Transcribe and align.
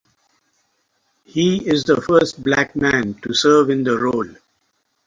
He 1.25 1.57
is 1.63 1.83
the 1.83 2.01
first 2.01 2.41
Black 2.43 2.75
man 2.75 3.13
to 3.21 3.35
serve 3.35 3.69
in 3.69 3.83
the 3.83 3.99
role. 3.99 4.31